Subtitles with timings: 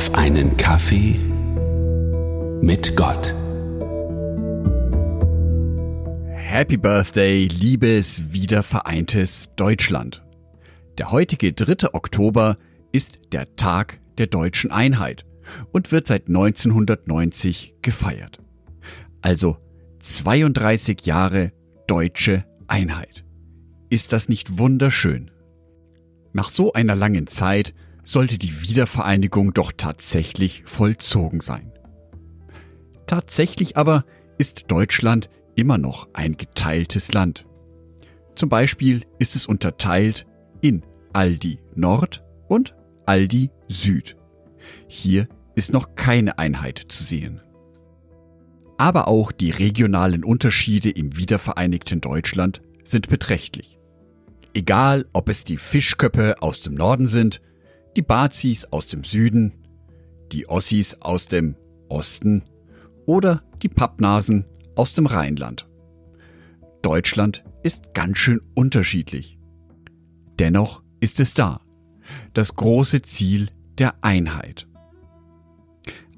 [0.00, 1.20] auf einen Kaffee
[2.62, 3.34] mit Gott.
[6.32, 10.24] Happy Birthday, liebes wiedervereintes Deutschland.
[10.96, 11.92] Der heutige 3.
[11.92, 12.56] Oktober
[12.92, 15.26] ist der Tag der deutschen Einheit
[15.70, 18.38] und wird seit 1990 gefeiert.
[19.20, 19.58] Also
[19.98, 21.52] 32 Jahre
[21.86, 23.26] deutsche Einheit.
[23.90, 25.30] Ist das nicht wunderschön?
[26.32, 27.74] Nach so einer langen Zeit
[28.10, 31.70] sollte die Wiedervereinigung doch tatsächlich vollzogen sein.
[33.06, 34.04] Tatsächlich aber
[34.36, 37.46] ist Deutschland immer noch ein geteiltes Land.
[38.34, 40.26] Zum Beispiel ist es unterteilt
[40.60, 42.74] in Aldi Nord und
[43.06, 44.16] Aldi Süd.
[44.88, 47.40] Hier ist noch keine Einheit zu sehen.
[48.76, 53.78] Aber auch die regionalen Unterschiede im wiedervereinigten Deutschland sind beträchtlich.
[54.52, 57.40] Egal, ob es die Fischköppe aus dem Norden sind,
[57.96, 59.52] die Bazis aus dem Süden,
[60.32, 61.56] die Ossis aus dem
[61.88, 62.44] Osten
[63.06, 64.44] oder die Pappnasen
[64.76, 65.68] aus dem Rheinland.
[66.82, 69.38] Deutschland ist ganz schön unterschiedlich.
[70.38, 71.60] Dennoch ist es da,
[72.32, 74.66] das große Ziel der Einheit.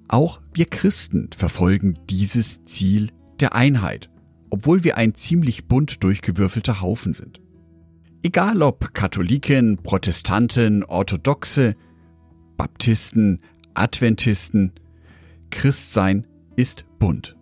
[0.08, 4.10] Auch wir Christen verfolgen dieses Ziel der Einheit,
[4.50, 7.41] obwohl wir ein ziemlich bunt durchgewürfelter Haufen sind.
[8.24, 11.74] Egal ob Katholiken, Protestanten, Orthodoxe,
[12.56, 13.40] Baptisten,
[13.74, 14.72] Adventisten,
[15.50, 17.36] Christsein ist bunt.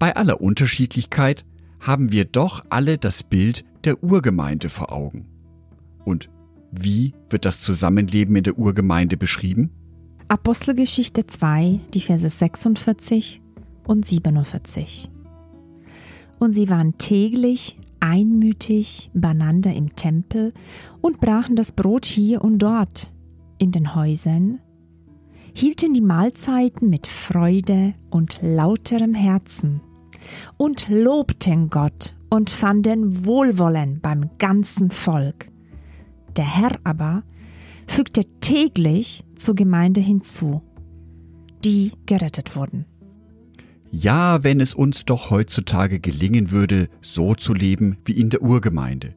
[0.00, 1.44] Bei aller Unterschiedlichkeit
[1.78, 5.28] haben wir doch alle das Bild der Urgemeinde vor Augen.
[6.04, 6.30] Und
[6.72, 9.70] wie wird das Zusammenleben in der Urgemeinde beschrieben?
[10.26, 13.40] Apostelgeschichte 2, die Verse 46
[13.86, 15.10] und 47.
[16.40, 20.54] Und sie waren täglich einmütig beieinander im Tempel
[21.00, 23.12] und brachen das Brot hier und dort
[23.58, 24.60] in den Häusern,
[25.54, 29.80] hielten die Mahlzeiten mit Freude und lauterem Herzen
[30.56, 35.48] und lobten Gott und fanden Wohlwollen beim ganzen Volk.
[36.36, 37.24] Der Herr aber
[37.88, 40.62] fügte täglich zur Gemeinde hinzu,
[41.64, 42.84] die gerettet wurden.
[43.90, 49.14] Ja, wenn es uns doch heutzutage gelingen würde, so zu leben wie in der Urgemeinde.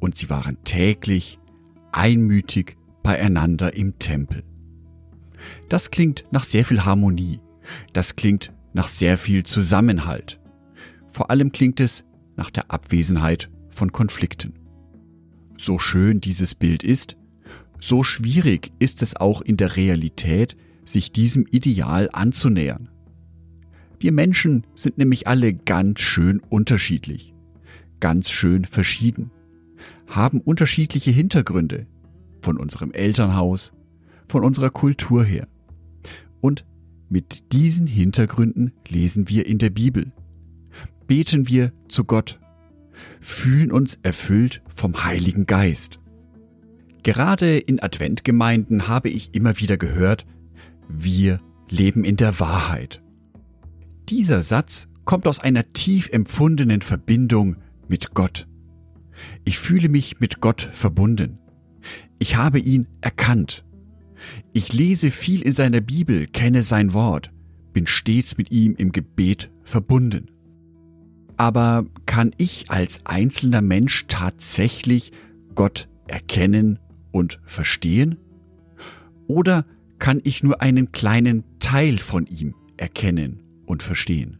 [0.00, 1.38] Und sie waren täglich
[1.92, 4.42] einmütig beieinander im Tempel.
[5.68, 7.40] Das klingt nach sehr viel Harmonie.
[7.92, 10.40] Das klingt nach sehr viel Zusammenhalt.
[11.08, 12.04] Vor allem klingt es
[12.36, 14.54] nach der Abwesenheit von Konflikten.
[15.58, 17.16] So schön dieses Bild ist,
[17.80, 22.88] so schwierig ist es auch in der Realität, sich diesem Ideal anzunähern.
[24.02, 27.32] Wir Menschen sind nämlich alle ganz schön unterschiedlich,
[28.00, 29.30] ganz schön verschieden,
[30.08, 31.86] haben unterschiedliche Hintergründe
[32.40, 33.72] von unserem Elternhaus,
[34.26, 35.46] von unserer Kultur her.
[36.40, 36.64] Und
[37.10, 40.10] mit diesen Hintergründen lesen wir in der Bibel,
[41.06, 42.40] beten wir zu Gott,
[43.20, 46.00] fühlen uns erfüllt vom Heiligen Geist.
[47.04, 50.26] Gerade in Adventgemeinden habe ich immer wieder gehört,
[50.88, 53.00] wir leben in der Wahrheit.
[54.12, 57.56] Dieser Satz kommt aus einer tief empfundenen Verbindung
[57.88, 58.46] mit Gott.
[59.42, 61.38] Ich fühle mich mit Gott verbunden.
[62.18, 63.64] Ich habe ihn erkannt.
[64.52, 67.32] Ich lese viel in seiner Bibel, kenne sein Wort,
[67.72, 70.30] bin stets mit ihm im Gebet verbunden.
[71.38, 75.12] Aber kann ich als einzelner Mensch tatsächlich
[75.54, 76.78] Gott erkennen
[77.12, 78.18] und verstehen?
[79.26, 79.64] Oder
[79.98, 84.38] kann ich nur einen kleinen Teil von ihm erkennen und verstehen.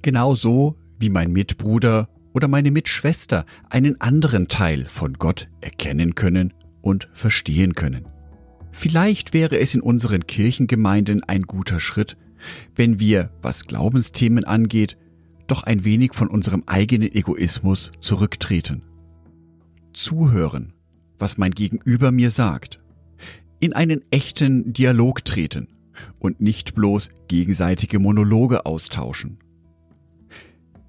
[0.00, 7.10] Genauso wie mein Mitbruder oder meine Mitschwester einen anderen Teil von Gott erkennen können und
[7.12, 8.08] verstehen können.
[8.72, 12.16] Vielleicht wäre es in unseren Kirchengemeinden ein guter Schritt,
[12.74, 14.96] wenn wir, was Glaubensthemen angeht,
[15.46, 18.82] doch ein wenig von unserem eigenen Egoismus zurücktreten.
[19.92, 20.72] Zuhören,
[21.18, 22.80] was mein Gegenüber mir sagt.
[23.60, 25.68] In einen echten Dialog treten
[26.18, 29.38] und nicht bloß gegenseitige Monologe austauschen.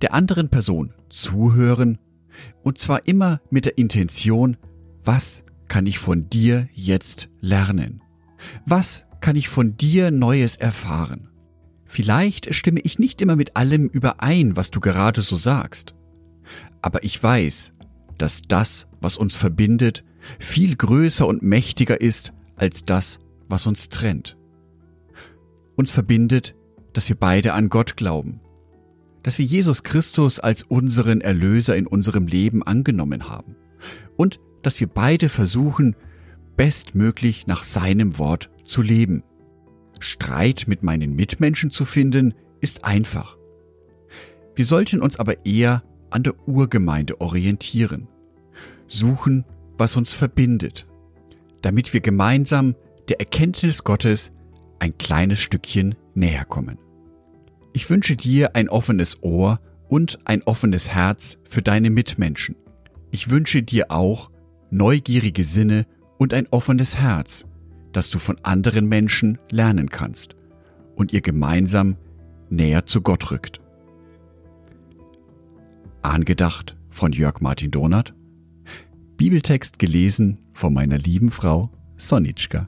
[0.02, 1.98] Der anderen Person zuhören
[2.64, 4.58] und zwar immer mit der Intention,
[5.04, 8.02] was kann ich von dir jetzt lernen?
[8.66, 11.30] Was kann ich von dir Neues erfahren?
[11.86, 15.94] Vielleicht stimme ich nicht immer mit allem überein, was du gerade so sagst.
[16.82, 17.74] Aber ich weiß,
[18.18, 20.04] dass das, was uns verbindet,
[20.40, 24.38] viel größer und mächtiger ist als das, was uns trennt.
[25.84, 26.56] Uns verbindet,
[26.94, 28.40] dass wir beide an Gott glauben,
[29.22, 33.58] dass wir Jesus Christus als unseren Erlöser in unserem Leben angenommen haben
[34.16, 35.98] und dass wir beide versuchen,
[36.56, 39.24] bestmöglich nach seinem Wort zu leben.
[40.00, 43.36] Streit mit meinen Mitmenschen zu finden, ist einfach.
[44.56, 48.08] Wir sollten uns aber eher an der Urgemeinde orientieren,
[48.88, 49.44] suchen,
[49.78, 50.88] was uns verbindet,
[51.62, 52.74] damit wir gemeinsam
[53.10, 54.32] der Erkenntnis Gottes
[54.84, 56.78] ein kleines Stückchen näher kommen.
[57.72, 62.58] Ich wünsche dir ein offenes Ohr und ein offenes Herz für deine Mitmenschen.
[63.10, 64.30] Ich wünsche dir auch
[64.72, 65.86] neugierige Sinne
[66.18, 67.46] und ein offenes Herz,
[67.94, 70.36] dass du von anderen Menschen lernen kannst
[70.96, 71.96] und ihr gemeinsam
[72.50, 73.62] näher zu Gott rückt.
[76.02, 78.14] Angedacht von Jörg Martin Donath.
[79.16, 82.68] Bibeltext gelesen von meiner lieben Frau Sonitschka.